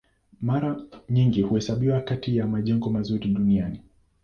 [0.41, 3.79] Mara nyingi huhesabiwa kati ya majengo mazuri duniani.